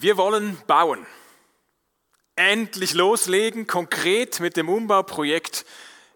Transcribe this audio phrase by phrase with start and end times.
[0.00, 1.04] Wir wollen bauen.
[2.36, 5.66] Endlich loslegen, konkret mit dem Umbauprojekt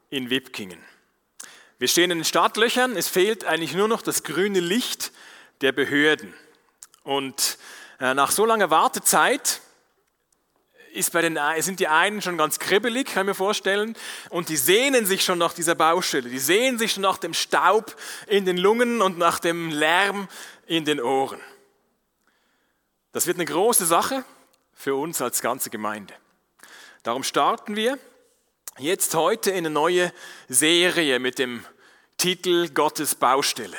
[0.08, 0.78] in Wipkingen.
[1.80, 5.10] Wir stehen in den Startlöchern, es fehlt eigentlich nur noch das grüne Licht
[5.62, 6.32] der Behörden.
[7.02, 7.58] Und
[7.98, 9.60] äh, nach so langer Wartezeit
[10.94, 13.96] den, sind die einen schon ganz kribbelig, kann ich mir vorstellen,
[14.28, 17.96] und die sehnen sich schon nach dieser Baustelle, die sehnen sich schon nach dem Staub
[18.28, 20.28] in den Lungen und nach dem Lärm
[20.66, 21.40] in den Ohren.
[23.12, 24.24] Das wird eine große Sache
[24.72, 26.14] für uns als ganze Gemeinde.
[27.02, 27.98] Darum starten wir
[28.78, 30.12] jetzt heute in eine neue
[30.48, 31.64] Serie mit dem
[32.16, 33.76] Titel Gottes Baustelle.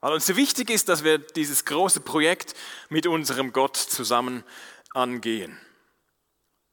[0.00, 2.54] Weil uns so wichtig ist, dass wir dieses große Projekt
[2.90, 4.44] mit unserem Gott zusammen
[4.92, 5.58] angehen.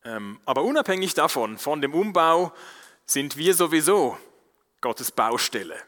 [0.03, 2.53] Ähm, aber unabhängig davon, von dem Umbau,
[3.05, 4.17] sind wir sowieso
[4.81, 5.81] Gottes Baustelle.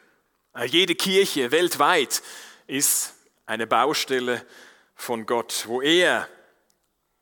[0.55, 2.23] Äh, jede Kirche weltweit
[2.67, 4.45] ist eine Baustelle
[4.97, 6.27] von Gott, wo er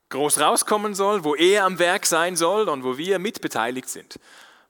[0.09, 4.19] groß rauskommen soll, wo er am Werk sein soll und wo wir mitbeteiligt sind.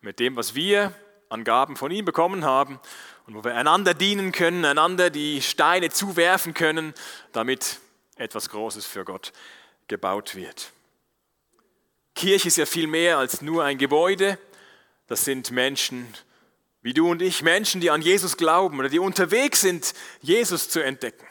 [0.02, 0.94] Mit dem, was wir
[1.30, 2.80] an Gaben von ihm bekommen haben
[3.26, 6.94] und wo wir einander dienen können, einander die Steine zuwerfen können,
[7.32, 7.80] damit
[8.18, 9.32] etwas Großes für Gott
[9.88, 10.72] gebaut wird.
[12.16, 14.38] Kirche ist ja viel mehr als nur ein Gebäude.
[15.08, 16.14] Das sind Menschen
[16.86, 20.82] wie du und ich, Menschen, die an Jesus glauben oder die unterwegs sind, Jesus zu
[20.84, 21.26] entdecken.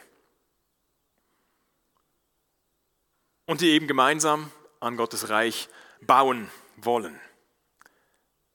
[3.45, 5.67] Und die eben gemeinsam an Gottes Reich
[6.01, 7.19] bauen wollen.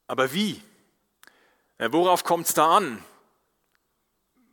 [0.06, 0.60] Aber wie?
[1.78, 3.02] Worauf kommt es da an?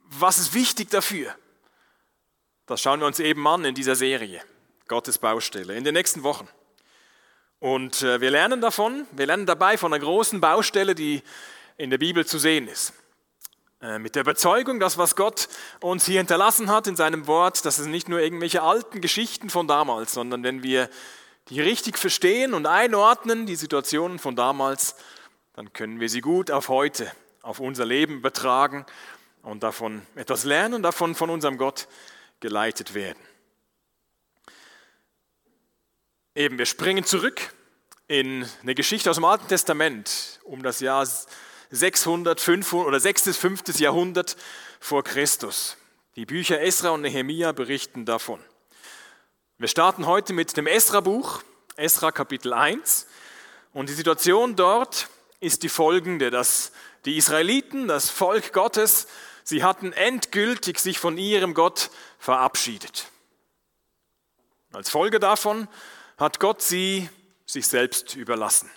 [0.05, 1.35] Was ist wichtig dafür?
[2.65, 4.41] Das schauen wir uns eben an in dieser Serie,
[4.87, 6.47] Gottes Baustelle, in den nächsten Wochen.
[7.59, 11.23] Und äh, wir lernen davon, wir lernen dabei von einer großen Baustelle, die
[11.77, 12.93] in der Bibel zu sehen ist.
[13.79, 15.47] Äh, mit der Überzeugung, dass was Gott
[15.81, 19.67] uns hier hinterlassen hat in seinem Wort, dass es nicht nur irgendwelche alten Geschichten von
[19.67, 20.89] damals, sondern wenn wir
[21.49, 24.95] die richtig verstehen und einordnen, die Situationen von damals,
[25.53, 27.11] dann können wir sie gut auf heute,
[27.43, 28.85] auf unser Leben übertragen
[29.43, 31.87] und davon etwas lernen, davon von unserem Gott
[32.39, 33.19] geleitet werden.
[36.33, 37.53] Eben, wir springen zurück
[38.07, 41.05] in eine Geschichte aus dem Alten Testament um das Jahr
[41.71, 43.23] 600, 500 oder 6.
[43.23, 43.79] bis 5.
[43.79, 44.37] Jahrhundert
[44.79, 45.77] vor Christus.
[46.15, 48.39] Die Bücher Esra und Nehemia berichten davon.
[49.57, 51.43] Wir starten heute mit dem Esra-Buch,
[51.75, 53.07] Esra Kapitel 1.
[53.73, 56.71] Und die Situation dort ist die folgende, dass
[57.05, 59.07] die Israeliten, das Volk Gottes,
[59.43, 63.07] sie hatten endgültig sich von ihrem Gott verabschiedet.
[64.73, 65.67] Als Folge davon
[66.17, 67.09] hat Gott sie
[67.45, 68.69] sich selbst überlassen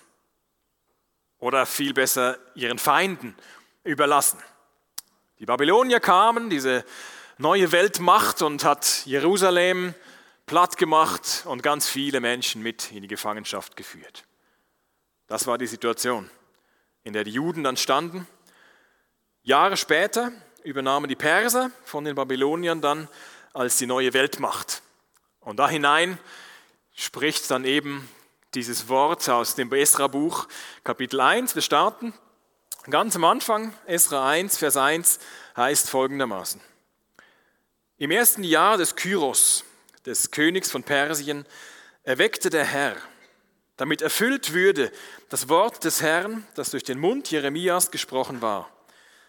[1.41, 3.35] oder viel besser ihren Feinden
[3.83, 4.39] überlassen.
[5.39, 6.85] Die Babylonier kamen, diese
[7.39, 9.95] neue Weltmacht, und hat Jerusalem
[10.47, 14.25] platt gemacht und ganz viele Menschen mit in die Gefangenschaft geführt.
[15.27, 16.29] Das war die Situation,
[17.05, 18.27] in der die Juden dann standen.
[19.43, 20.33] Jahre später
[20.65, 23.09] übernahmen die Perser von den Babyloniern dann
[23.55, 24.83] als die neue Weltmacht.
[25.41, 26.19] Und da hinein
[26.95, 28.07] spricht dann eben
[28.55, 30.49] dieses Wort aus dem Esra-Buch,
[30.83, 31.55] Kapitel 1.
[31.55, 32.13] Wir starten
[32.89, 35.21] ganz am Anfang, Esra 1, Vers 1
[35.57, 36.61] heißt folgendermaßen.
[37.99, 39.65] Im ersten Jahr des Kyros,
[40.05, 41.47] des Königs von Persien,
[42.03, 42.97] erweckte der Herr,
[43.77, 44.91] damit erfüllt würde
[45.29, 48.69] das Wort des Herrn, das durch den Mund Jeremias gesprochen war.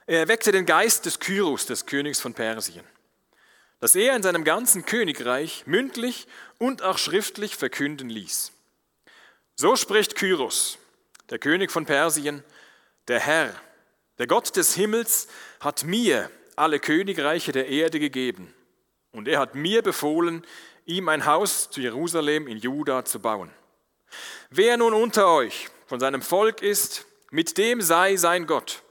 [0.07, 2.85] Er erweckte den Geist des Kyros, des Königs von Persien,
[3.79, 6.27] dass er in seinem ganzen Königreich mündlich
[6.57, 8.51] und auch schriftlich verkünden ließ.
[9.61, 10.79] So spricht Kyros,
[11.29, 12.43] der König von Persien,
[13.07, 13.53] der Herr,
[14.17, 15.27] der Gott des Himmels,
[15.59, 18.51] hat mir alle Königreiche der Erde gegeben.
[19.11, 20.43] Und er hat mir befohlen,
[20.87, 23.51] ihm ein Haus zu Jerusalem in Juda zu bauen.
[24.49, 28.81] Wer nun unter euch von seinem Volk ist, mit dem sei sein Gott.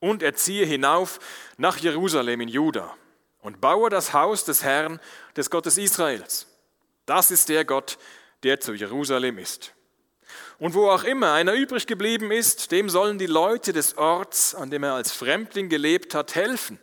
[0.00, 1.20] Und er ziehe hinauf
[1.56, 2.96] nach Jerusalem in Juda
[3.42, 4.98] und baue das Haus des Herrn,
[5.36, 6.48] des Gottes Israels.
[7.04, 7.96] Das ist der Gott,
[8.42, 9.75] der zu Jerusalem ist.
[10.58, 14.70] Und wo auch immer einer übrig geblieben ist, dem sollen die Leute des Orts, an
[14.70, 16.78] dem er als Fremdling gelebt hat, helfen.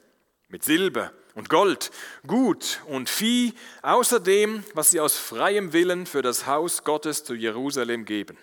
[0.48, 1.92] Mit Silber und Gold,
[2.28, 8.06] Gut und Vieh, außerdem, was sie aus freiem Willen für das Haus Gottes zu Jerusalem
[8.06, 8.38] geben.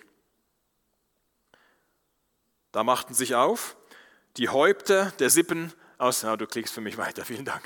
[2.73, 3.77] Da machten sich auf
[4.37, 6.23] die Häupter der Sippen aus.
[6.23, 7.63] Na, du klickst für mich weiter, vielen Dank.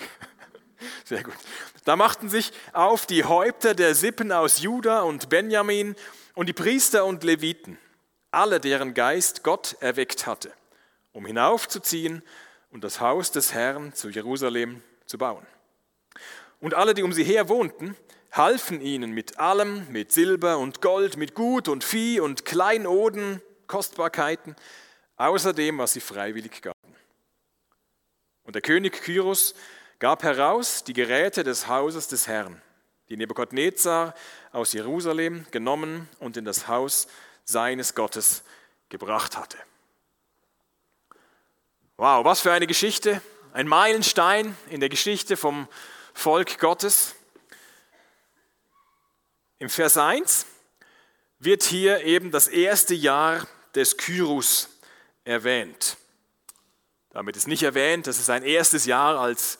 [1.04, 1.36] Sehr gut.
[1.84, 5.96] Da machten sich auf die Häupter der Sippen aus Juda und Benjamin
[6.36, 7.80] und die Priester und Leviten,
[8.30, 10.52] alle deren Geist Gott erweckt hatte,
[11.14, 12.22] um hinaufzuziehen
[12.72, 15.48] und das Haus des Herrn zu Jerusalem zu bauen.
[16.60, 17.96] Und alle, die um sie her wohnten,
[18.32, 24.56] halfen ihnen mit allem, mit Silber und Gold, mit Gut und Vieh und Kleinoden, Kostbarkeiten,
[25.16, 26.76] außer dem, was sie freiwillig gaben.
[28.44, 29.56] Und der König Kyros
[30.00, 32.62] gab heraus die Geräte des Hauses des Herrn,
[33.10, 34.16] die Nebukadnezar
[34.52, 37.08] aus Jerusalem genommen und in das Haus
[37.44, 38.44] seines Gottes
[38.90, 39.58] gebracht hatte.
[41.98, 43.22] Wow, was für eine Geschichte,
[43.54, 45.68] ein Meilenstein in der Geschichte vom
[46.14, 47.16] Volk Gottes.
[49.60, 50.46] Im Vers 1
[51.40, 54.70] wird hier eben das erste Jahr des Kyrus
[55.24, 55.98] erwähnt.
[57.12, 59.58] Damit ist nicht erwähnt, dass es sein erstes Jahr als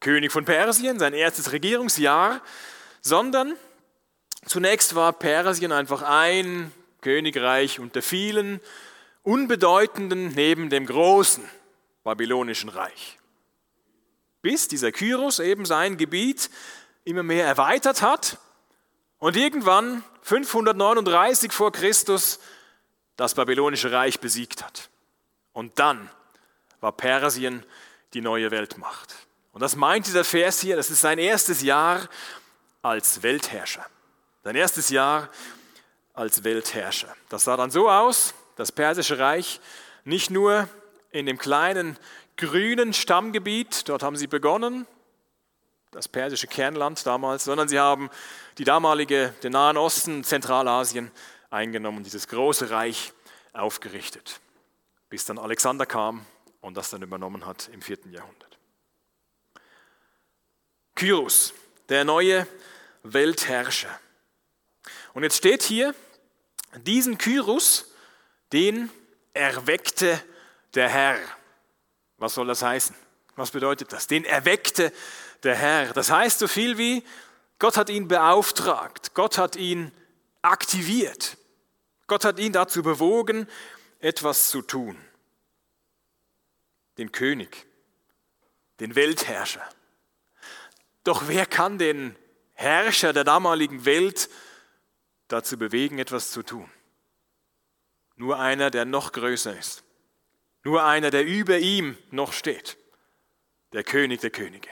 [0.00, 2.42] König von Persien, sein erstes Regierungsjahr,
[3.06, 3.56] sondern
[4.46, 6.72] zunächst war Persien einfach ein
[7.02, 8.60] Königreich unter vielen
[9.22, 11.48] unbedeutenden neben dem großen
[12.02, 13.18] babylonischen Reich.
[14.42, 16.50] Bis dieser Kyros eben sein Gebiet
[17.04, 18.38] immer mehr erweitert hat
[19.18, 22.40] und irgendwann 539 vor Christus
[23.16, 24.90] das babylonische Reich besiegt hat.
[25.52, 26.10] Und dann
[26.80, 27.64] war Persien
[28.14, 29.14] die neue Weltmacht.
[29.52, 32.08] Und das meint dieser Vers hier, das ist sein erstes Jahr
[32.86, 33.84] als Weltherrscher.
[34.44, 35.28] Sein erstes Jahr
[36.14, 37.14] als Weltherrscher.
[37.28, 39.60] Das sah dann so aus, das persische Reich
[40.04, 40.68] nicht nur
[41.10, 41.98] in dem kleinen
[42.36, 44.86] grünen Stammgebiet, dort haben sie begonnen,
[45.90, 48.08] das persische Kernland damals, sondern sie haben
[48.58, 51.10] die damalige, den Nahen Osten, Zentralasien
[51.50, 53.12] eingenommen, dieses große Reich
[53.52, 54.40] aufgerichtet,
[55.08, 56.24] bis dann Alexander kam
[56.60, 58.58] und das dann übernommen hat im vierten Jahrhundert.
[60.94, 61.52] Kyros,
[61.88, 62.46] der neue
[63.12, 64.00] Weltherrscher.
[65.14, 65.94] Und jetzt steht hier,
[66.78, 67.92] diesen Kyros,
[68.52, 68.90] den
[69.32, 70.22] erweckte
[70.74, 71.18] der Herr.
[72.18, 72.94] Was soll das heißen?
[73.34, 74.06] Was bedeutet das?
[74.06, 74.92] Den erweckte
[75.42, 75.92] der Herr.
[75.92, 77.04] Das heißt so viel wie,
[77.58, 79.92] Gott hat ihn beauftragt, Gott hat ihn
[80.42, 81.36] aktiviert,
[82.06, 83.48] Gott hat ihn dazu bewogen,
[84.00, 84.98] etwas zu tun.
[86.98, 87.66] Den König,
[88.80, 89.66] den Weltherrscher.
[91.04, 92.16] Doch wer kann den
[92.56, 94.30] Herrscher der damaligen Welt
[95.28, 96.70] dazu bewegen, etwas zu tun?
[98.16, 99.84] Nur einer, der noch größer ist.
[100.64, 102.78] Nur einer, der über ihm noch steht.
[103.72, 104.70] Der König der Könige.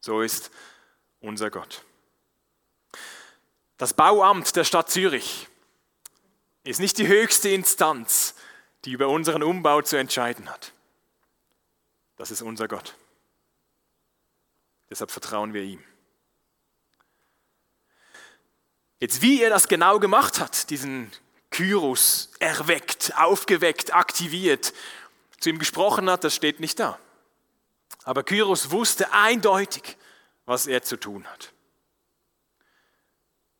[0.00, 0.50] So ist
[1.20, 1.82] unser Gott.
[3.78, 5.48] Das Bauamt der Stadt Zürich
[6.62, 8.34] ist nicht die höchste Instanz,
[8.84, 10.72] die über unseren Umbau zu entscheiden hat.
[12.16, 12.94] Das ist unser Gott.
[14.90, 15.82] Deshalb vertrauen wir ihm.
[18.98, 21.12] Jetzt, wie er das genau gemacht hat, diesen
[21.50, 24.72] Kyros erweckt, aufgeweckt, aktiviert,
[25.38, 26.98] zu ihm gesprochen hat, das steht nicht da.
[28.04, 29.96] Aber Kyros wusste eindeutig,
[30.46, 31.52] was er zu tun hat.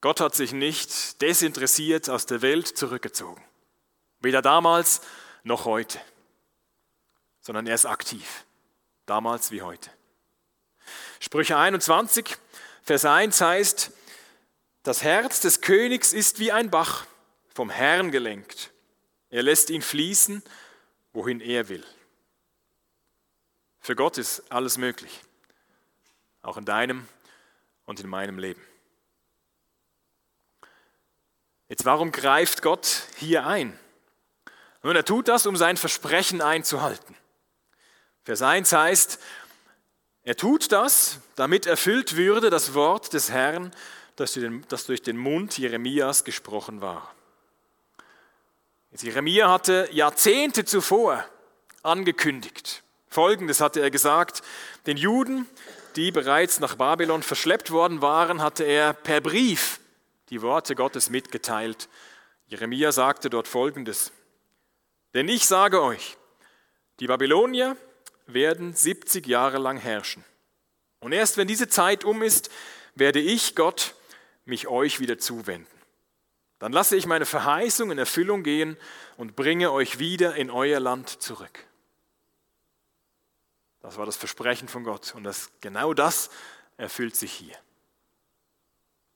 [0.00, 3.42] Gott hat sich nicht desinteressiert aus der Welt zurückgezogen.
[4.20, 5.00] Weder damals
[5.42, 6.00] noch heute.
[7.40, 8.44] Sondern er ist aktiv.
[9.04, 9.90] Damals wie heute.
[11.20, 12.36] Sprüche 21,
[12.82, 13.92] Vers 1 heißt,
[14.86, 17.06] das Herz des Königs ist wie ein Bach,
[17.52, 18.70] vom Herrn gelenkt.
[19.30, 20.42] Er lässt ihn fließen,
[21.12, 21.84] wohin er will.
[23.80, 25.20] Für Gott ist alles möglich,
[26.42, 27.08] auch in deinem
[27.84, 28.62] und in meinem Leben.
[31.68, 33.76] Jetzt, warum greift Gott hier ein?
[34.84, 37.16] Nun, er tut das, um sein Versprechen einzuhalten.
[38.24, 39.18] Vers 1 heißt,
[40.22, 43.72] er tut das, damit erfüllt würde das Wort des Herrn,
[44.16, 47.14] das durch den Mund Jeremias gesprochen war.
[49.02, 51.24] Jeremia hatte Jahrzehnte zuvor
[51.82, 52.82] angekündigt.
[53.08, 54.42] Folgendes hatte er gesagt,
[54.86, 55.46] den Juden,
[55.96, 59.80] die bereits nach Babylon verschleppt worden waren, hatte er per Brief
[60.30, 61.88] die Worte Gottes mitgeteilt.
[62.48, 64.12] Jeremia sagte dort Folgendes,
[65.14, 66.16] denn ich sage euch,
[67.00, 67.76] die Babylonier
[68.26, 70.24] werden 70 Jahre lang herrschen.
[71.00, 72.50] Und erst wenn diese Zeit um ist,
[72.94, 73.94] werde ich, Gott,
[74.46, 75.66] mich euch wieder zuwenden.
[76.58, 78.78] Dann lasse ich meine Verheißung in Erfüllung gehen
[79.18, 81.66] und bringe euch wieder in euer Land zurück.
[83.80, 86.30] Das war das Versprechen von Gott und das, genau das
[86.76, 87.56] erfüllt sich hier.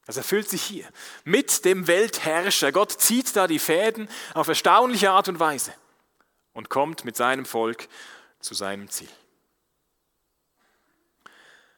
[0.05, 0.87] Das erfüllt sich hier
[1.23, 2.71] mit dem Weltherrscher.
[2.71, 5.73] Gott zieht da die Fäden auf erstaunliche Art und Weise
[6.53, 7.87] und kommt mit seinem Volk
[8.39, 9.09] zu seinem Ziel.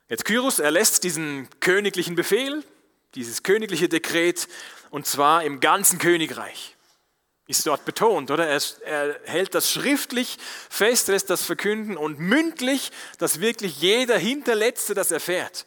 [0.10, 2.64] Jetzt Kyros erlässt diesen königlichen Befehl,
[3.16, 4.48] dieses königliche Dekret,
[4.90, 6.76] und zwar im ganzen Königreich.
[7.46, 8.48] Ist dort betont, oder?
[8.48, 10.38] Er, er hält das schriftlich
[10.70, 15.66] fest, lässt das verkünden und mündlich, dass wirklich jeder Hinterletzte das erfährt.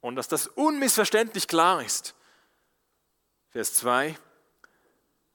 [0.00, 2.14] und dass das unmissverständlich klar ist.
[3.50, 4.16] Vers 2.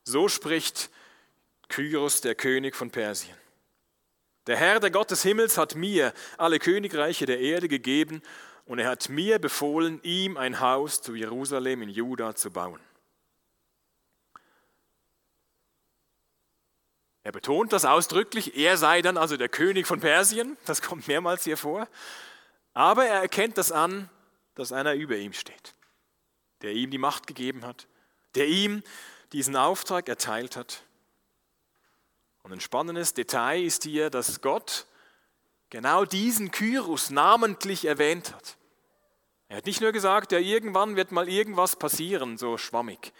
[0.03, 0.89] So spricht
[1.69, 3.35] Kyros, der König von Persien.
[4.45, 8.21] Der Herr, der Gott des Himmels, hat mir alle Königreiche der Erde gegeben
[8.67, 12.81] und er hat mir befohlen, ihm ein Haus zu Jerusalem in Juda zu bauen.
[17.23, 21.43] Er betont das ausdrücklich, er sei dann also der König von Persien, das kommt mehrmals
[21.43, 21.87] hier vor,
[22.73, 24.09] aber er erkennt das an,
[24.55, 25.73] dass einer über ihm steht,
[26.61, 27.87] der ihm die Macht gegeben hat,
[28.35, 28.83] der ihm
[29.33, 30.83] diesen Auftrag erteilt hat.
[32.43, 34.87] Und ein spannendes Detail ist hier, dass Gott
[35.69, 38.57] genau diesen Kyrus namentlich erwähnt hat.
[39.49, 43.13] Er hat nicht nur gesagt, ja, irgendwann wird mal irgendwas passieren, so schwammig,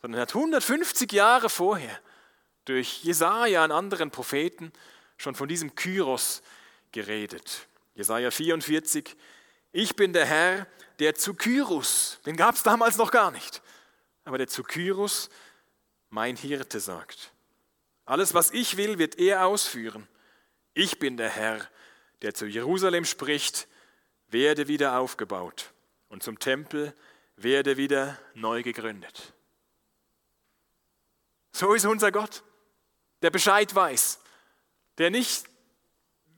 [0.00, 2.00] sondern er hat 150 Jahre vorher
[2.64, 4.72] durch Jesaja und anderen Propheten
[5.16, 6.42] schon von diesem Kyros
[6.90, 7.68] geredet.
[7.94, 9.16] Jesaja 44,
[9.72, 10.66] ich bin der Herr,
[10.98, 13.62] der zu Kyrus, den gab es damals noch gar nicht,
[14.24, 15.30] aber der zu Kyrus
[16.10, 17.32] mein Hirte sagt.
[18.04, 20.08] Alles, was ich will, wird er ausführen.
[20.74, 21.68] Ich bin der Herr,
[22.22, 23.68] der zu Jerusalem spricht,
[24.28, 25.72] werde wieder aufgebaut
[26.08, 26.94] und zum Tempel
[27.36, 29.34] werde wieder neu gegründet.
[31.52, 32.42] So ist unser Gott,
[33.20, 34.20] der Bescheid weiß,
[34.96, 35.44] der nicht,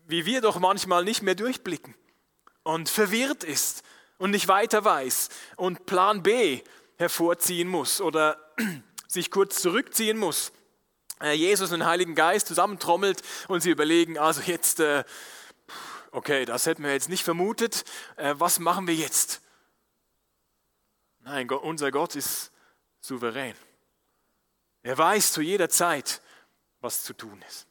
[0.06, 1.94] wie wir doch manchmal nicht mehr durchblicken
[2.64, 3.84] und verwirrt ist
[4.18, 6.62] und nicht weiter weiß und Plan B
[6.96, 8.52] hervorziehen muss oder
[9.08, 10.52] sich kurz zurückziehen muss
[11.22, 15.04] Jesus und den Heiligen Geist zusammentrommelt und sie überlegen, also jetzt, äh,
[16.10, 17.84] okay, das hätten wir jetzt nicht vermutet,
[18.16, 19.40] äh, was machen wir jetzt?
[21.20, 22.52] Nein, unser Gott ist
[23.00, 23.54] souverän.
[24.82, 26.20] Er weiß zu jeder Zeit,
[26.80, 27.66] was zu tun ist.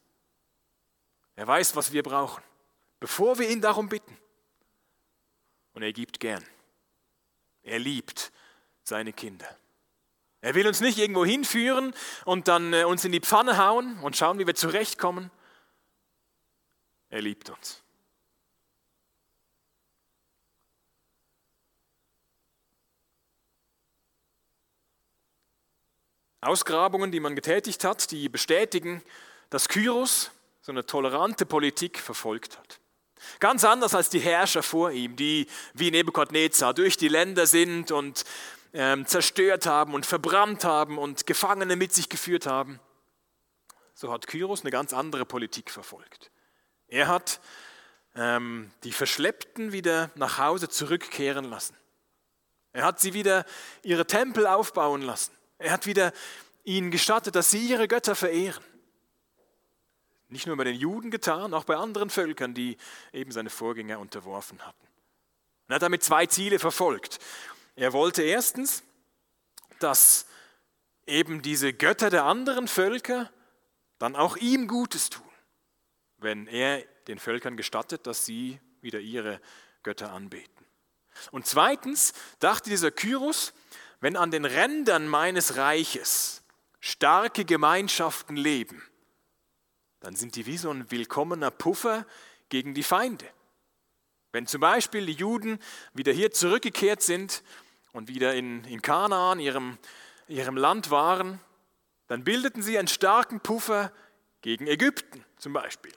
[1.35, 2.43] Er weiß, was wir brauchen,
[2.99, 4.17] bevor wir ihn darum bitten.
[5.73, 6.43] Und er gibt gern.
[7.63, 8.31] Er liebt
[8.83, 9.57] seine Kinder.
[10.43, 11.95] Er will uns nicht irgendwo hinführen
[12.25, 15.31] und dann äh, uns in die Pfanne hauen und schauen, wie wir zurechtkommen.
[17.09, 17.81] Er liebt uns.
[26.41, 29.01] Ausgrabungen, die man getätigt hat, die bestätigen,
[29.49, 30.31] dass Kyros
[30.61, 32.81] so eine tolerante Politik verfolgt hat.
[33.39, 38.25] Ganz anders als die Herrscher vor ihm, die wie Nebukadnezar durch die Länder sind und
[38.73, 42.79] ähm, zerstört haben und verbrannt haben und Gefangene mit sich geführt haben.
[43.93, 46.31] So hat Kyros eine ganz andere Politik verfolgt.
[46.87, 47.39] Er hat
[48.15, 51.75] ähm, die Verschleppten wieder nach Hause zurückkehren lassen.
[52.73, 53.45] Er hat sie wieder
[53.83, 55.31] ihre Tempel aufbauen lassen.
[55.59, 56.11] Er hat wieder
[56.63, 58.63] ihnen gestattet, dass sie ihre Götter verehren.
[60.29, 62.77] Nicht nur bei den Juden getan, auch bei anderen Völkern, die
[63.11, 64.87] eben seine Vorgänger unterworfen hatten.
[65.67, 67.19] Er hat damit zwei Ziele verfolgt.
[67.75, 68.83] Er wollte erstens,
[69.79, 70.25] dass
[71.05, 73.31] eben diese Götter der anderen Völker
[73.97, 75.29] dann auch ihm Gutes tun,
[76.17, 79.41] wenn er den Völkern gestattet, dass sie wieder ihre
[79.81, 80.65] Götter anbeten.
[81.31, 83.53] Und zweitens dachte dieser Kyros,
[83.99, 86.43] wenn an den Rändern meines Reiches
[86.79, 88.83] starke Gemeinschaften leben,
[89.99, 92.05] dann sind die wie so ein willkommener Puffer
[92.49, 93.25] gegen die Feinde.
[94.33, 95.59] Wenn zum Beispiel die Juden
[95.93, 97.43] wieder hier zurückgekehrt sind
[97.93, 99.77] und wieder in, in Kanaan, ihrem,
[100.27, 101.39] ihrem Land waren,
[102.07, 103.91] dann bildeten sie einen starken Puffer
[104.41, 105.93] gegen Ägypten zum Beispiel,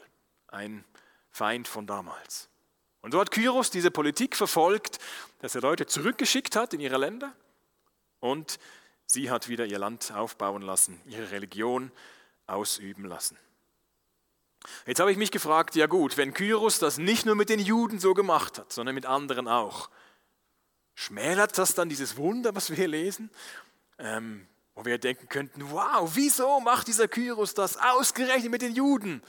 [0.48, 0.84] ein
[1.30, 2.48] Feind von damals.
[3.02, 4.98] Und so hat Kyros diese Politik verfolgt,
[5.40, 7.34] dass er Leute zurückgeschickt hat in ihre Länder
[8.20, 8.58] und
[9.06, 11.92] sie hat wieder ihr Land aufbauen lassen, ihre Religion
[12.46, 13.38] ausüben lassen.
[14.86, 18.00] Jetzt habe ich mich gefragt, ja gut, wenn Kyros das nicht nur mit den Juden
[18.00, 19.90] so gemacht hat, sondern mit anderen auch,
[20.98, 23.30] Schmälert das dann dieses Wunder, was wir hier lesen?
[23.98, 29.22] Ähm, wo wir denken könnten, wow, wieso macht dieser Kyros das ausgerechnet mit den Juden?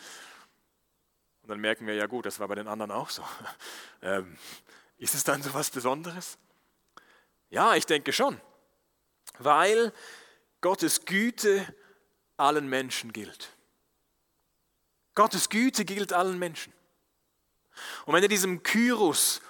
[1.41, 3.23] Und dann merken wir, ja gut, das war bei den anderen auch so.
[4.03, 4.37] Ähm,
[4.99, 6.37] ist es dann so was Besonderes?
[7.49, 8.39] Ja, ich denke schon,
[9.39, 9.91] weil
[10.61, 11.65] Gottes Güte
[12.37, 13.49] allen Menschen gilt.
[15.15, 16.71] Gottes Güte gilt allen Menschen.
[18.05, 19.41] Und wenn er diesem Kyros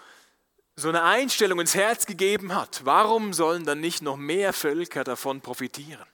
[0.79, 5.41] so eine Einstellung ins Herz gegeben hat, warum sollen dann nicht noch mehr Völker davon
[5.41, 6.05] profitieren?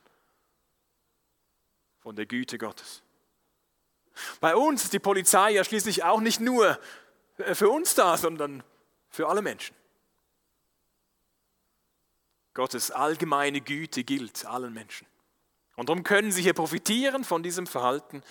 [1.99, 3.03] Von der Güte Gottes.
[4.39, 6.79] Bei uns ist die Polizei ja schließlich auch nicht nur
[7.53, 8.63] für uns da, sondern
[9.09, 9.75] für alle Menschen.
[12.53, 15.07] Gottes allgemeine Güte gilt allen Menschen.
[15.75, 18.23] Und darum können sie hier profitieren von diesem Verhalten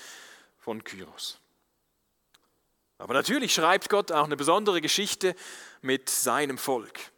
[0.58, 1.41] von Kyros.
[3.02, 5.34] Aber natürlich schreibt Gott auch eine besondere Geschichte
[5.80, 7.10] mit seinem Volk.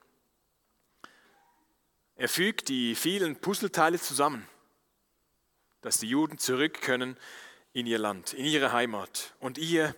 [2.16, 4.48] Er fügt die vielen Puzzleteile zusammen,
[5.82, 7.18] dass die Juden zurück können
[7.74, 9.94] in ihr Land, in ihre Heimat und ihr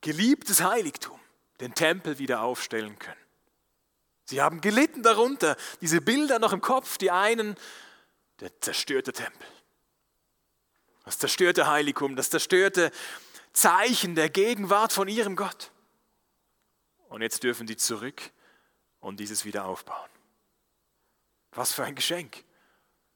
[0.00, 1.20] geliebtes Heiligtum,
[1.60, 3.20] den Tempel wieder aufstellen können.
[4.24, 7.54] Sie haben gelitten darunter, diese Bilder noch im Kopf, die einen,
[8.40, 9.46] der zerstörte Tempel,
[11.04, 12.90] das zerstörte Heiligtum, das zerstörte
[13.52, 15.70] Zeichen der Gegenwart von ihrem Gott.
[17.08, 18.30] Und jetzt dürfen die zurück
[19.00, 20.10] und dieses wieder aufbauen.
[21.52, 22.44] Was für ein Geschenk,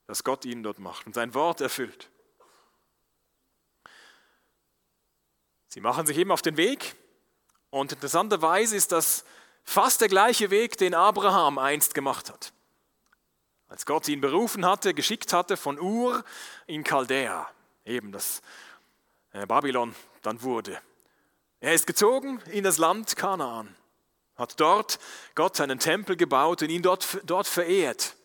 [0.07, 2.11] das Gott ihnen dort macht und sein Wort erfüllt.
[5.69, 6.97] Sie machen sich eben auf den Weg
[7.71, 9.25] und interessanterweise ist das
[9.65, 12.53] fast der gleiche Weg, den Abraham einst gemacht hat.
[13.69, 16.25] Als Gott ihn berufen hatte, geschickt hatte von Ur
[16.67, 17.49] in Chaldea,
[17.87, 18.43] eben das
[19.33, 20.81] äh, Babylon dann wurde.
[21.61, 23.77] Er ist gezogen in das Land Kanaan,
[24.37, 24.99] hat dort
[25.35, 28.17] Gott seinen Tempel gebaut und ihn dort, dort verehrt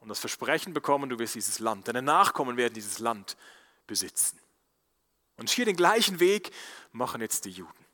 [0.00, 3.36] und das Versprechen bekommen, du wirst dieses Land, deine Nachkommen werden dieses Land
[3.86, 4.38] besitzen.
[5.36, 6.50] Und hier den gleichen Weg
[6.92, 7.86] machen jetzt die Juden.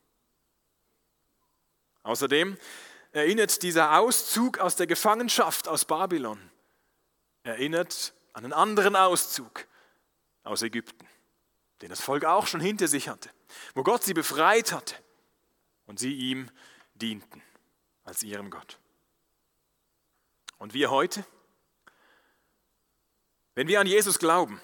[2.03, 2.57] Außerdem
[3.13, 6.39] erinnert dieser Auszug aus der Gefangenschaft aus Babylon,
[7.43, 9.67] erinnert an einen anderen Auszug
[10.45, 11.07] aus Ägypten,
[11.83, 13.31] den das Volk auch schon hinter sich hatte,
[13.75, 14.95] wo Gott sie befreit hatte
[15.87, 16.51] und sie ihm
[16.95, 17.43] dienten
[18.05, 18.79] als ihrem Gott.
[20.59, 21.25] Und wir heute?
[23.55, 24.61] Wenn wir an Jesus glauben,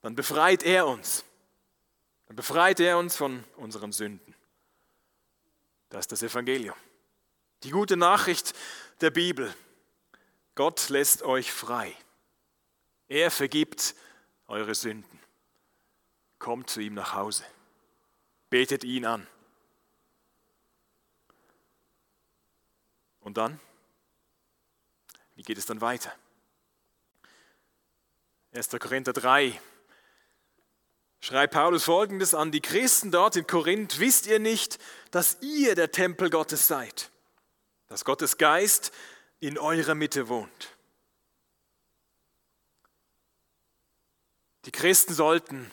[0.00, 1.24] dann befreit er uns
[2.32, 4.34] dann befreit er uns von unseren Sünden.
[5.90, 6.74] Das ist das Evangelium.
[7.62, 8.54] Die gute Nachricht
[9.02, 9.54] der Bibel.
[10.54, 11.94] Gott lässt euch frei.
[13.06, 13.94] Er vergibt
[14.46, 15.20] eure Sünden.
[16.42, 17.44] Kommt zu ihm nach Hause.
[18.50, 19.28] Betet ihn an.
[23.20, 23.60] Und dann?
[25.36, 26.12] Wie geht es dann weiter?
[28.50, 28.70] 1.
[28.70, 29.56] Korinther 3,
[31.20, 34.80] schreibt Paulus folgendes an die Christen dort in Korinth, wisst ihr nicht,
[35.12, 37.12] dass ihr der Tempel Gottes seid,
[37.86, 38.90] dass Gottes Geist
[39.38, 40.76] in eurer Mitte wohnt.
[44.64, 45.70] Die Christen sollten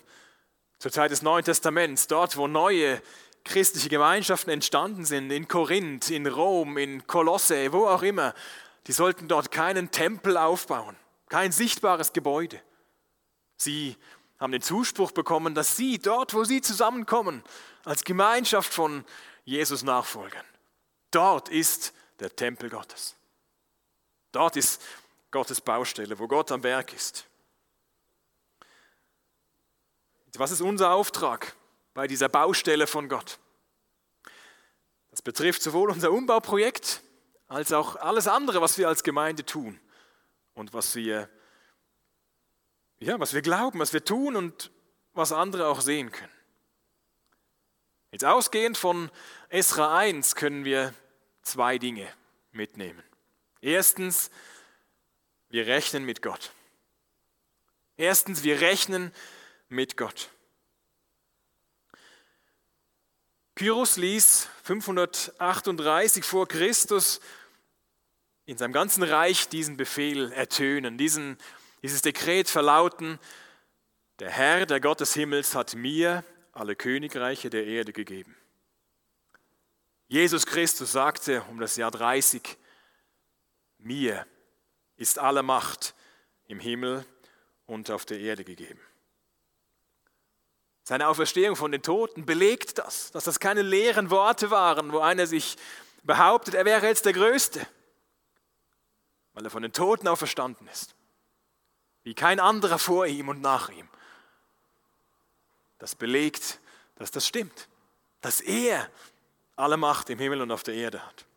[0.79, 3.01] zur Zeit des Neuen Testaments, dort wo neue
[3.43, 8.33] christliche Gemeinschaften entstanden sind, in Korinth, in Rom, in Kolosse, wo auch immer,
[8.87, 10.95] die sollten dort keinen Tempel aufbauen,
[11.27, 12.61] kein sichtbares Gebäude.
[13.57, 13.97] Sie
[14.39, 17.43] haben den Zuspruch bekommen, dass sie dort, wo sie zusammenkommen,
[17.83, 19.03] als Gemeinschaft von
[19.43, 20.41] Jesus nachfolgen,
[21.11, 23.15] dort ist der Tempel Gottes.
[24.31, 24.81] Dort ist
[25.31, 27.25] Gottes Baustelle, wo Gott am Werk ist.
[30.37, 31.55] Was ist unser Auftrag
[31.93, 33.39] bei dieser Baustelle von Gott?
[35.11, 37.01] Das betrifft sowohl unser Umbauprojekt
[37.47, 39.79] als auch alles andere, was wir als Gemeinde tun
[40.53, 41.29] und was wir
[42.99, 44.71] ja, was wir glauben, was wir tun und
[45.13, 46.31] was andere auch sehen können.
[48.11, 49.09] Jetzt ausgehend von
[49.47, 50.93] Esra 1 können wir
[51.41, 52.07] zwei Dinge
[52.51, 53.03] mitnehmen.
[53.61, 54.31] Erstens,
[55.49, 56.51] wir rechnen mit Gott.
[57.97, 59.13] Erstens, wir rechnen mit
[59.95, 60.29] Gott.
[63.55, 67.19] Pyrrhus ließ 538 vor Christus
[68.45, 71.37] in seinem ganzen Reich diesen Befehl ertönen, diesen
[71.81, 73.19] dieses Dekret verlauten,
[74.19, 78.35] der Herr, der Gott des Himmels, hat mir alle Königreiche der Erde gegeben.
[80.07, 82.57] Jesus Christus sagte um das Jahr 30,
[83.77, 84.25] mir
[84.97, 85.93] ist alle Macht
[86.47, 87.05] im Himmel
[87.65, 88.81] und auf der Erde gegeben.
[90.89, 95.27] Seine Auferstehung von den Toten belegt das, dass das keine leeren Worte waren, wo einer
[95.27, 95.55] sich
[96.01, 97.63] behauptet, er wäre jetzt der Größte,
[99.35, 100.95] weil er von den Toten auferstanden ist
[102.01, 103.87] wie kein anderer vor ihm und nach ihm.
[105.77, 106.59] Das belegt,
[106.95, 107.67] dass das stimmt,
[108.21, 108.89] dass er
[109.57, 111.27] alle Macht im Himmel und auf der Erde hat.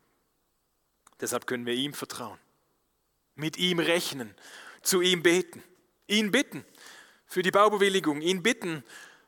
[1.21, 2.39] Deshalb können wir ihm vertrauen,
[3.35, 4.33] mit ihm rechnen,
[4.81, 5.61] zu ihm beten,
[6.07, 6.65] ihn bitten
[7.27, 8.83] für die Baubewilligung, ihn bitten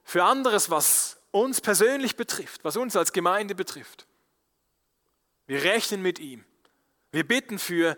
[0.06, 4.08] für anderes, was uns persönlich betrifft, was uns als Gemeinde betrifft.
[5.48, 6.46] Wir rechnen mit ihm.
[7.12, 7.98] Wir bitten für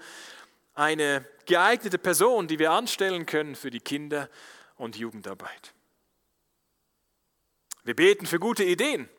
[0.73, 4.29] eine geeignete Person, die wir anstellen können für die Kinder-
[4.77, 5.73] und Jugendarbeit.
[7.83, 9.09] Wir beten für gute Ideen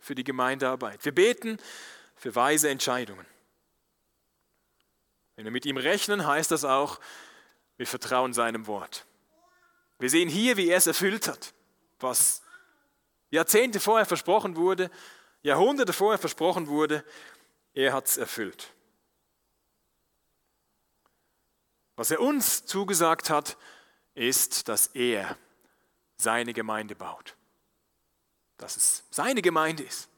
[0.00, 1.04] für die Gemeindearbeit.
[1.04, 1.58] Wir beten
[2.16, 3.26] für weise Entscheidungen.
[5.36, 6.98] Wenn wir mit ihm rechnen, heißt das auch,
[7.76, 9.06] wir vertrauen seinem Wort.
[9.98, 11.52] Wir sehen hier, wie er es erfüllt hat,
[12.00, 12.42] was
[13.30, 14.90] Jahrzehnte vorher versprochen wurde,
[15.42, 17.04] Jahrhunderte vorher versprochen wurde,
[17.74, 18.72] er hat es erfüllt.
[21.96, 23.56] Was er uns zugesagt hat,
[24.14, 25.36] ist, dass er
[26.16, 27.36] seine Gemeinde baut.
[28.56, 30.08] Dass es seine Gemeinde ist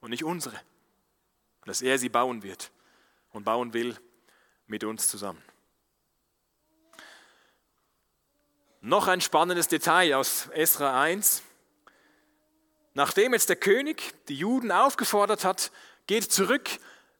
[0.00, 0.60] und nicht unsere.
[1.64, 2.70] Dass er sie bauen wird
[3.30, 3.96] und bauen will
[4.66, 5.42] mit uns zusammen.
[8.84, 11.44] Noch ein spannendes Detail aus Esra 1.
[12.94, 15.70] Nachdem jetzt der König die Juden aufgefordert hat,
[16.08, 16.68] geht zurück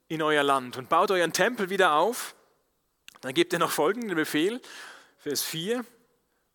[0.09, 2.35] in euer Land und baut euren Tempel wieder auf,
[3.21, 4.61] dann gibt er noch folgenden Befehl,
[5.19, 5.85] Vers 4.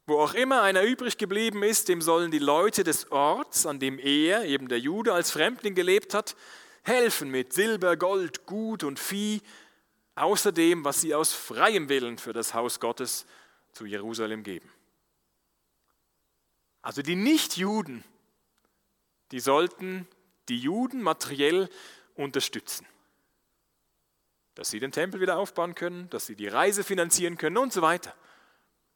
[0.07, 3.99] Wo auch immer einer übrig geblieben ist, dem sollen die Leute des Orts, an dem
[3.99, 6.35] er, eben der Jude, als Fremdling gelebt hat,
[6.83, 9.41] helfen mit Silber, Gold, Gut und Vieh,
[10.15, 13.25] außerdem, was sie aus freiem Willen für das Haus Gottes
[13.71, 14.69] zu Jerusalem geben.
[16.87, 18.01] Also die Nichtjuden,
[19.31, 20.07] die sollten
[20.47, 21.69] die Juden materiell
[22.15, 22.87] unterstützen.
[24.55, 27.81] Dass sie den Tempel wieder aufbauen können, dass sie die Reise finanzieren können und so
[27.81, 28.15] weiter.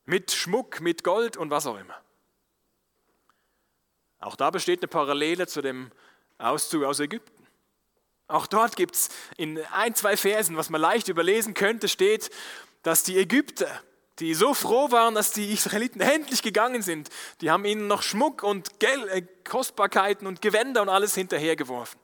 [0.06, 2.02] Mit Schmuck, mit Gold und was auch immer.
[4.22, 5.92] Auch da besteht eine Parallele zu dem
[6.38, 7.46] Auszug aus Ägypten.
[8.30, 12.30] Auch dort gibt es in ein, zwei Versen, was man leicht überlesen könnte, steht,
[12.84, 13.84] dass die Ägypter
[14.20, 17.10] die so froh waren, dass die Israeliten endlich gegangen sind.
[17.42, 22.00] Die haben ihnen noch Schmuck und Geld, äh, Kostbarkeiten und Gewänder und alles hinterhergeworfen.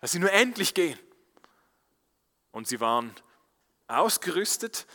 [0.00, 0.98] Dass sie nur endlich gehen.
[2.52, 3.14] Und sie waren
[3.86, 4.86] ausgerüstet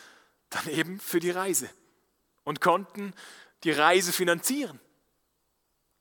[0.49, 1.69] dann eben für die Reise
[2.43, 3.13] und konnten
[3.63, 4.79] die Reise finanzieren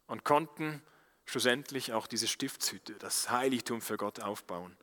[0.07, 0.83] und konnten
[1.25, 4.77] schlussendlich auch diese Stiftshütte, das Heiligtum für Gott aufbauen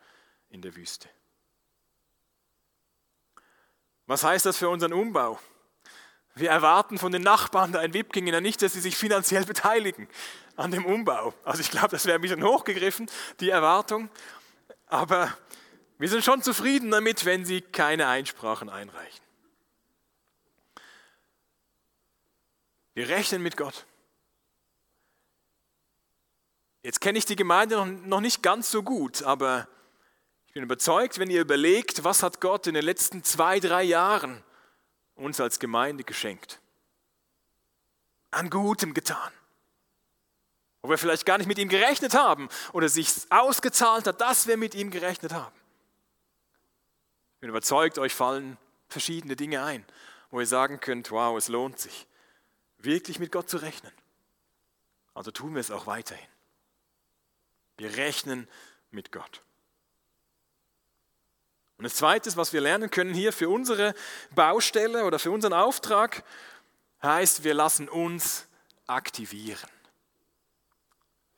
[0.49, 1.09] in der Wüste.
[4.11, 5.39] Was heißt das für unseren Umbau?
[6.35, 10.09] Wir erwarten von den Nachbarn da in Wipkingen ja nicht, dass sie sich finanziell beteiligen
[10.57, 11.33] an dem Umbau.
[11.45, 14.09] Also ich glaube, das wäre ein bisschen hochgegriffen, die Erwartung.
[14.87, 15.33] Aber
[15.97, 19.23] wir sind schon zufrieden damit, wenn sie keine Einsprachen einreichen.
[22.93, 23.85] Wir rechnen mit Gott.
[26.83, 29.69] Jetzt kenne ich die Gemeinde noch nicht ganz so gut, aber
[30.51, 34.43] ich bin überzeugt, wenn ihr überlegt, was hat Gott in den letzten zwei, drei Jahren
[35.15, 36.59] uns als Gemeinde geschenkt.
[38.31, 39.31] An Gutem getan.
[40.81, 44.57] Wo wir vielleicht gar nicht mit ihm gerechnet haben oder sich ausgezahlt hat, dass wir
[44.57, 45.55] mit ihm gerechnet haben.
[47.35, 48.57] Ich bin überzeugt, euch fallen
[48.89, 49.85] verschiedene Dinge ein,
[50.31, 52.07] wo ihr sagen könnt, wow, es lohnt sich,
[52.77, 53.93] wirklich mit Gott zu rechnen.
[55.13, 56.27] Also tun wir es auch weiterhin.
[57.77, 58.49] Wir rechnen
[58.89, 59.41] mit Gott.
[61.81, 63.95] Und das Zweite, was wir lernen können hier für unsere
[64.35, 66.23] Baustelle oder für unseren Auftrag,
[67.01, 68.45] heißt, wir lassen uns
[68.85, 69.67] aktivieren.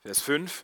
[0.02, 0.62] Vers 5.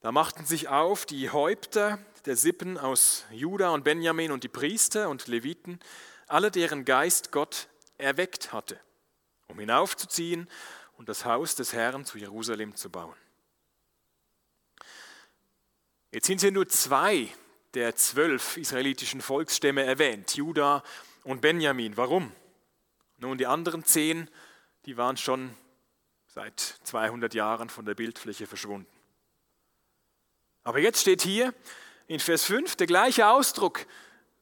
[0.00, 5.08] Da machten sich auf die Häupter der Sippen aus Juda und Benjamin und die Priester
[5.08, 5.78] und Leviten,
[6.26, 8.80] alle deren Geist Gott erweckt hatte,
[9.46, 10.50] um hinaufzuziehen
[10.96, 13.14] und das Haus des Herrn zu Jerusalem zu bauen.
[16.10, 17.32] Jetzt sind hier nur zwei
[17.78, 20.82] der zwölf israelitischen Volksstämme erwähnt, Juda
[21.22, 21.96] und Benjamin.
[21.96, 22.32] Warum?
[23.18, 24.28] Nun, die anderen zehn,
[24.84, 25.54] die waren schon
[26.26, 28.90] seit 200 Jahren von der Bildfläche verschwunden.
[30.64, 31.54] Aber jetzt steht hier
[32.08, 33.86] in Vers 5 der gleiche Ausdruck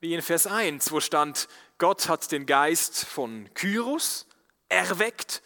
[0.00, 1.46] wie in Vers 1, wo stand,
[1.76, 4.26] Gott hat den Geist von Kyros
[4.70, 5.42] erweckt.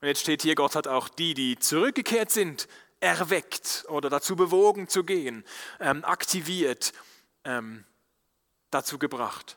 [0.00, 2.68] Und jetzt steht hier, Gott hat auch die, die zurückgekehrt sind,
[3.00, 5.44] erweckt oder dazu bewogen zu gehen,
[5.80, 6.92] ähm, aktiviert,
[7.44, 7.84] ähm,
[8.70, 9.56] dazu gebracht.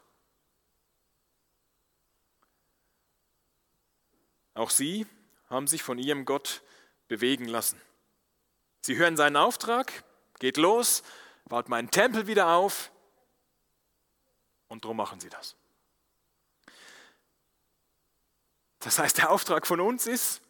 [4.53, 5.07] Auch sie
[5.49, 6.61] haben sich von ihrem Gott
[7.07, 7.81] bewegen lassen.
[8.81, 10.03] Sie hören seinen Auftrag,
[10.39, 11.03] geht los,
[11.45, 12.91] baut meinen Tempel wieder auf
[14.67, 15.55] und darum machen sie das.
[18.79, 20.41] Das heißt, der Auftrag von uns ist,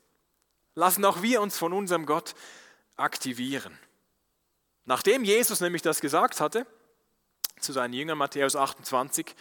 [0.75, 2.33] lassen auch wir uns von unserem Gott
[3.01, 3.77] aktivieren.
[4.85, 6.65] Nachdem Jesus nämlich das gesagt hatte,
[7.59, 9.35] zu seinen Jüngern, Matthäus 28,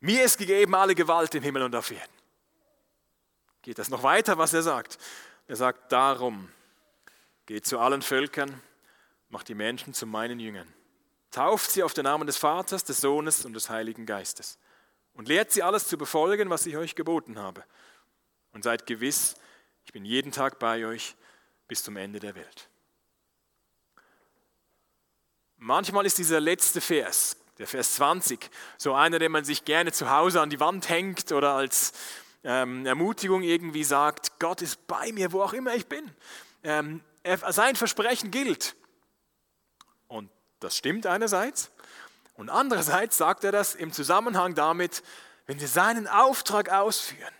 [0.00, 2.12] mir ist gegeben alle Gewalt im Himmel und auf Erden.
[3.62, 4.98] Geht das noch weiter, was er sagt?
[5.48, 6.48] Er sagt, darum
[7.46, 8.62] geht zu allen Völkern,
[9.28, 10.72] macht die Menschen zu meinen Jüngern.
[11.30, 14.58] Tauft sie auf den Namen des Vaters, des Sohnes und des Heiligen Geistes.
[15.14, 17.64] Und lehrt sie alles zu befolgen, was ich euch geboten habe.
[18.52, 19.34] Und seid gewiss,
[19.84, 21.16] ich bin jeden Tag bei euch
[21.68, 22.68] bis zum Ende der Welt.
[25.58, 30.10] Manchmal ist dieser letzte Vers, der Vers 20, so einer, den man sich gerne zu
[30.10, 31.92] Hause an die Wand hängt oder als
[32.44, 36.10] ähm, Ermutigung irgendwie sagt, Gott ist bei mir, wo auch immer ich bin.
[36.62, 37.02] Ähm,
[37.50, 38.76] sein Versprechen gilt.
[40.06, 41.70] Und das stimmt einerseits.
[42.34, 45.02] Und andererseits sagt er das im Zusammenhang damit,
[45.46, 47.34] wenn wir seinen Auftrag ausführen,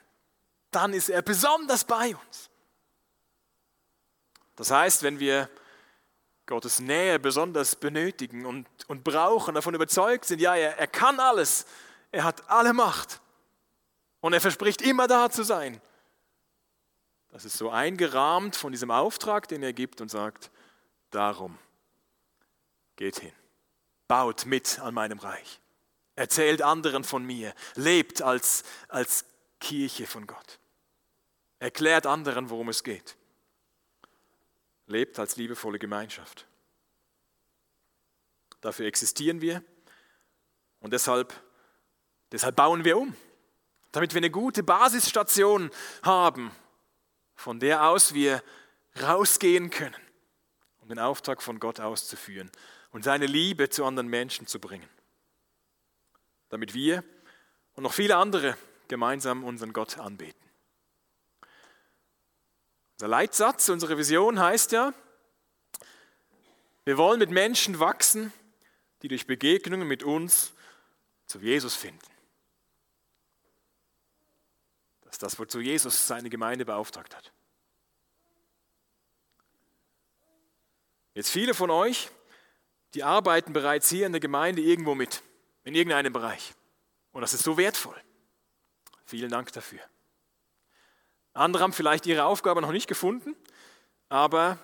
[0.72, 2.50] dann ist er besonders bei uns.
[4.58, 5.48] Das heißt, wenn wir
[6.44, 11.64] Gottes Nähe besonders benötigen und, und brauchen, davon überzeugt sind, ja, er, er kann alles,
[12.10, 13.20] er hat alle Macht
[14.20, 15.80] und er verspricht immer da zu sein.
[17.30, 20.50] Das ist so eingerahmt von diesem Auftrag, den er gibt und sagt,
[21.10, 21.56] darum
[22.96, 23.32] geht hin,
[24.08, 25.60] baut mit an meinem Reich,
[26.16, 29.24] erzählt anderen von mir, lebt als, als
[29.60, 30.58] Kirche von Gott,
[31.60, 33.17] erklärt anderen, worum es geht
[34.88, 36.46] lebt als liebevolle Gemeinschaft.
[38.60, 39.62] Dafür existieren wir
[40.80, 41.32] und deshalb,
[42.32, 43.14] deshalb bauen wir um,
[43.92, 45.70] damit wir eine gute Basisstation
[46.02, 46.50] haben,
[47.36, 48.42] von der aus wir
[49.00, 50.02] rausgehen können,
[50.80, 52.50] um den Auftrag von Gott auszuführen
[52.90, 54.88] und seine Liebe zu anderen Menschen zu bringen,
[56.48, 57.04] damit wir
[57.74, 58.56] und noch viele andere
[58.88, 60.47] gemeinsam unseren Gott anbeten.
[62.98, 64.92] Unser Leitsatz, unsere Vision heißt ja,
[66.84, 68.32] wir wollen mit Menschen wachsen,
[69.02, 70.52] die durch Begegnungen mit uns
[71.26, 72.00] zu Jesus finden.
[75.02, 77.32] Das ist das, wozu Jesus seine Gemeinde beauftragt hat.
[81.14, 82.10] Jetzt viele von euch,
[82.94, 85.22] die arbeiten bereits hier in der Gemeinde irgendwo mit,
[85.62, 86.52] in irgendeinem Bereich.
[87.12, 88.02] Und das ist so wertvoll.
[89.04, 89.88] Vielen Dank dafür.
[91.38, 93.36] Andere haben vielleicht ihre Aufgabe noch nicht gefunden,
[94.08, 94.58] aber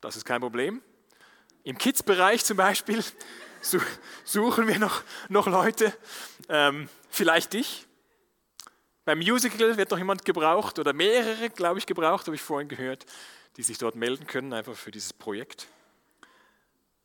[0.00, 0.80] das ist kein Problem.
[1.64, 3.02] Im Kids-Bereich zum Beispiel
[4.24, 5.92] suchen wir noch, noch Leute,
[6.48, 7.86] ähm, vielleicht dich.
[9.04, 13.04] Beim Musical wird noch jemand gebraucht oder mehrere, glaube ich, gebraucht, habe ich vorhin gehört,
[13.56, 15.66] die sich dort melden können, einfach für dieses Projekt.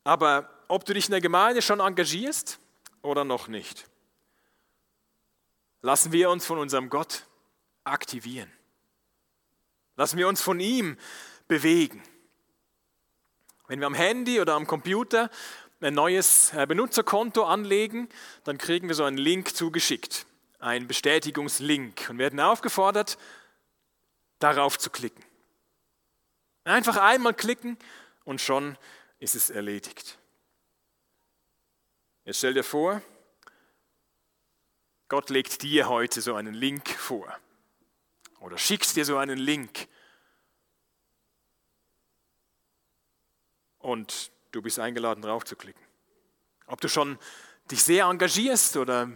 [0.03, 2.60] Aber ob du dich in der Gemeinde schon engagierst
[3.01, 3.88] oder noch nicht,
[5.82, 7.25] lassen wir uns von unserem Gott
[7.86, 8.51] aktivieren.
[9.95, 10.97] Lassen wir uns von ihm
[11.47, 12.01] bewegen.
[13.67, 15.29] Wenn wir am Handy oder am Computer
[15.82, 18.10] ein neues äh, Benutzerkonto anlegen,
[18.43, 20.25] dann kriegen wir so einen Link zugeschickt,
[20.60, 23.17] einen Bestätigungslink und werden aufgefordert,
[24.39, 25.23] darauf zu klicken.
[26.63, 27.77] Einfach einmal klicken
[28.23, 28.77] und schon
[29.19, 30.17] ist es erledigt.
[32.25, 33.01] Jetzt stell dir vor,
[35.10, 37.38] Gott legt dir heute so einen Link vor
[38.43, 39.88] oder schickst dir so einen Link
[43.79, 45.82] und du bist eingeladen, drauf zu klicken.
[46.67, 47.17] Ob du schon
[47.71, 49.10] dich sehr engagierst oder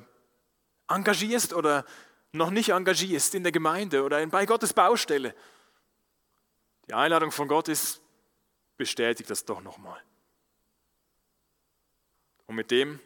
[0.88, 1.86] engagierst oder
[2.32, 5.36] noch nicht engagierst in der Gemeinde oder bei Gottes Baustelle.
[6.88, 8.00] Die Einladung von Gott ist,
[8.78, 10.02] bestätigt das doch nochmal.
[12.46, 13.02] Und mit dem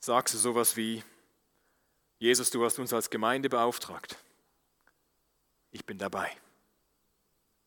[0.00, 1.04] sagst du sowas wie,
[2.18, 4.16] Jesus, du hast uns als Gemeinde beauftragt
[5.70, 6.30] ich bin dabei.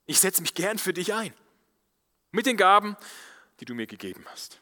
[0.05, 1.33] Ich setze mich gern für dich ein.
[2.31, 2.97] Mit den Gaben,
[3.59, 4.59] die du mir gegeben hast.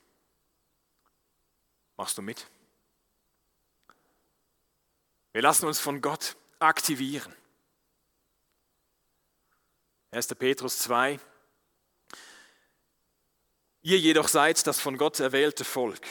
[1.98, 2.48] Machst du mit?
[5.32, 7.34] Wir lassen uns von Gott aktivieren.
[10.12, 10.28] 1.
[10.36, 11.20] Petrus 2.
[13.82, 16.06] Ihr jedoch seid das von Gott erwählte Volk.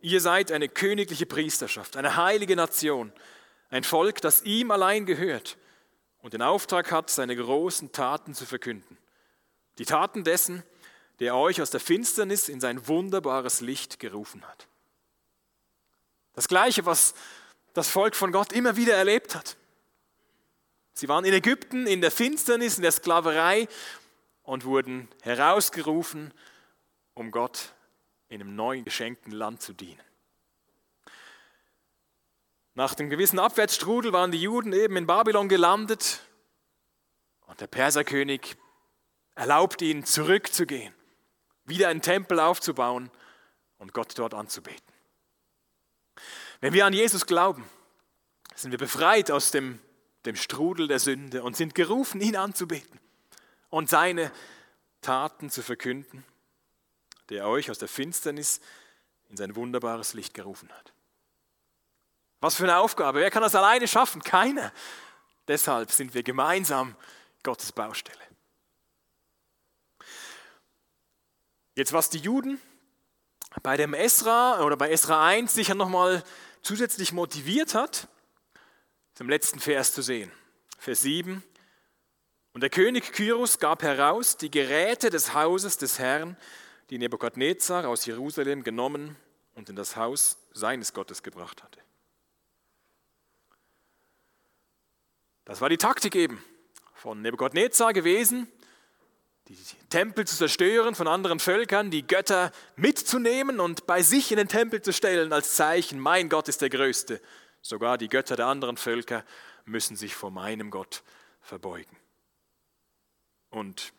[0.00, 3.12] Ihr seid eine königliche Priesterschaft, eine heilige Nation,
[3.70, 5.56] ein Volk, das ihm allein gehört
[6.24, 8.96] und den Auftrag hat, seine großen Taten zu verkünden.
[9.76, 10.62] Die Taten dessen,
[11.20, 14.66] der euch aus der Finsternis in sein wunderbares Licht gerufen hat.
[16.32, 17.12] Das Gleiche, was
[17.74, 19.58] das Volk von Gott immer wieder erlebt hat.
[20.94, 23.68] Sie waren in Ägypten, in der Finsternis, in der Sklaverei
[24.44, 26.32] und wurden herausgerufen,
[27.12, 27.74] um Gott
[28.30, 30.00] in einem neuen geschenkten Land zu dienen.
[32.74, 36.20] Nach dem gewissen Abwärtsstrudel waren die Juden eben in Babylon gelandet
[37.46, 38.56] und der Perserkönig
[39.36, 40.92] erlaubt ihnen zurückzugehen,
[41.64, 43.10] wieder einen Tempel aufzubauen
[43.78, 44.82] und Gott dort anzubeten.
[46.60, 47.64] Wenn wir an Jesus glauben,
[48.56, 49.78] sind wir befreit aus dem,
[50.24, 52.98] dem Strudel der Sünde und sind gerufen, ihn anzubeten
[53.70, 54.32] und seine
[55.00, 56.24] Taten zu verkünden,
[57.28, 58.60] der euch aus der Finsternis
[59.28, 60.93] in sein wunderbares Licht gerufen hat.
[62.44, 63.20] Was für eine Aufgabe.
[63.20, 64.22] Wer kann das alleine schaffen?
[64.22, 64.70] Keiner.
[65.48, 66.94] Deshalb sind wir gemeinsam
[67.42, 68.20] Gottes Baustelle.
[71.74, 72.60] Jetzt, was die Juden
[73.62, 76.22] bei dem Esra oder bei Esra 1 sicher nochmal
[76.60, 78.08] zusätzlich motiviert hat,
[79.14, 80.30] ist im letzten Vers zu sehen.
[80.76, 81.42] Vers 7.
[82.52, 86.36] Und der König Kyrus gab heraus die Geräte des Hauses des Herrn,
[86.90, 89.16] die Nebukadnezar aus Jerusalem genommen
[89.54, 91.83] und in das Haus seines Gottes gebracht hatte.
[95.44, 96.42] Das war die Taktik eben
[96.94, 98.48] von Nebukadnezar gewesen,
[99.48, 99.58] die
[99.90, 104.80] Tempel zu zerstören von anderen Völkern, die Götter mitzunehmen und bei sich in den Tempel
[104.80, 107.20] zu stellen als Zeichen, mein Gott ist der Größte.
[107.60, 109.22] Sogar die Götter der anderen Völker
[109.66, 111.02] müssen sich vor meinem Gott
[111.42, 111.96] verbeugen.
[113.50, 113.92] Und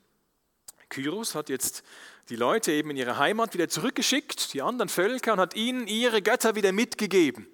[0.90, 1.84] Kyros hat jetzt
[2.30, 6.24] die Leute eben in ihre Heimat wieder zurückgeschickt, die anderen Völker, und hat ihnen ihre
[6.24, 7.48] Götter wieder mitgegeben.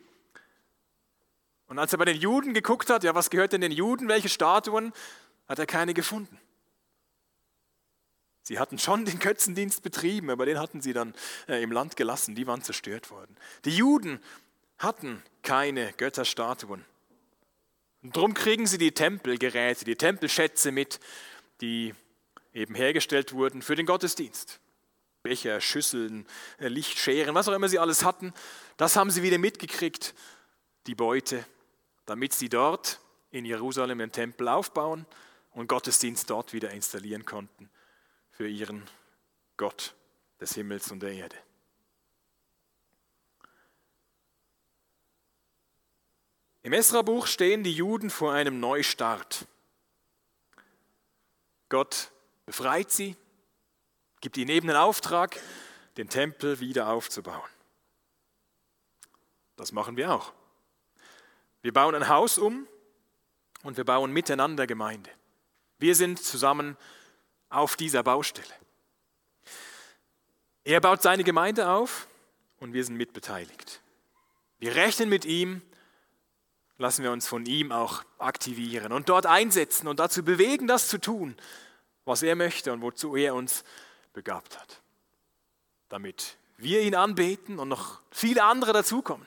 [1.72, 4.28] Und als er bei den Juden geguckt hat, ja, was gehört denn den Juden, welche
[4.28, 4.92] Statuen,
[5.48, 6.38] hat er keine gefunden.
[8.42, 11.16] Sie hatten schon den Götzendienst betrieben, aber den hatten sie dann
[11.48, 13.38] äh, im Land gelassen, die waren zerstört worden.
[13.64, 14.20] Die Juden
[14.80, 16.84] hatten keine Götterstatuen.
[18.04, 21.00] Und darum kriegen sie die Tempelgeräte, die Tempelschätze mit,
[21.62, 21.96] die
[22.52, 24.60] eben hergestellt wurden für den Gottesdienst.
[25.24, 28.34] Becher, Schüsseln, äh, Lichtscheren, was auch immer sie alles hatten,
[28.76, 30.14] das haben sie wieder mitgekriegt,
[30.86, 31.46] die Beute,
[32.06, 35.06] damit sie dort in Jerusalem den Tempel aufbauen
[35.52, 37.70] und Gottesdienst dort wieder installieren konnten
[38.30, 38.90] für ihren
[39.58, 39.96] Gott
[40.40, 41.38] des Himmels und der Erde.
[46.64, 49.48] Im Esra-Buch stehen die Juden vor einem Neustart.
[51.70, 52.12] Gott
[52.46, 53.16] befreit sie,
[54.20, 55.40] gibt ihnen eben den Auftrag,
[55.98, 57.50] den Tempel wieder aufzubauen.
[59.56, 60.34] Das machen wir auch.
[61.62, 62.68] Wir bauen ein Haus um
[63.64, 65.10] und wir bauen miteinander Gemeinde.
[65.78, 66.78] Wir sind zusammen
[67.50, 68.54] auf dieser Baustelle.
[70.64, 72.08] Er baut seine Gemeinde auf
[72.60, 73.82] und wir sind mitbeteiligt.
[74.60, 75.62] Wir rechnen mit ihm,
[76.78, 81.00] lassen wir uns von ihm auch aktivieren und dort einsetzen und dazu bewegen, das zu
[81.00, 81.36] tun,
[82.06, 83.64] was er möchte und wozu er uns
[84.14, 84.82] begabt hat.
[85.90, 89.26] Damit wir ihn anbeten und noch viele andere dazukommen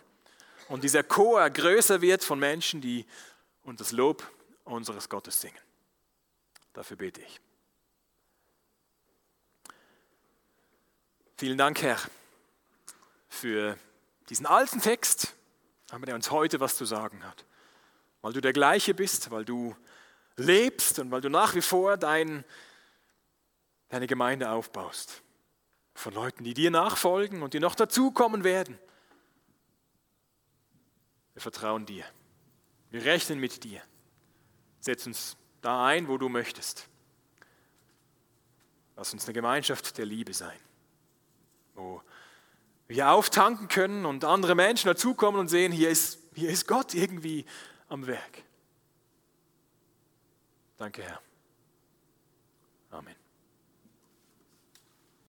[0.69, 3.07] und dieser Chor größer wird von Menschen, die
[3.63, 4.29] uns das Lob
[4.65, 5.59] unseres Gottes singen.
[6.73, 7.41] Dafür bete ich.
[11.37, 11.99] Vielen Dank, Herr,
[13.29, 13.77] für
[14.29, 15.35] diesen alten Text,
[15.91, 17.45] aber der uns heute was zu sagen hat.
[18.23, 19.77] Weil du der gleiche bist, weil du
[20.37, 22.45] lebst und weil du nach wie vor dein,
[23.89, 25.23] deine Gemeinde aufbaust.
[25.95, 28.79] Von Leuten, die dir nachfolgen und die noch dazukommen werden.
[31.35, 32.05] Wir vertrauen dir.
[32.91, 33.83] Wir rechnen mit dir.
[34.81, 36.89] Setz uns da ein, wo du möchtest.
[38.97, 40.59] Lass uns eine Gemeinschaft der Liebe sein
[41.75, 42.03] wo
[42.87, 47.45] wir auftanken können und andere Menschen dazukommen und sehen, hier ist, hier ist Gott irgendwie
[47.89, 48.43] am Werk.
[50.77, 51.21] Danke, Herr.